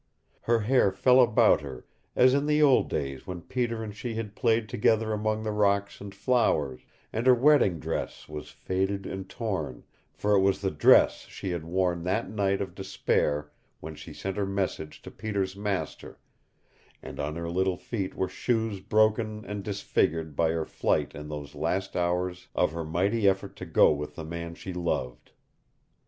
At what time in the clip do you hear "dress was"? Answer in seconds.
7.79-8.49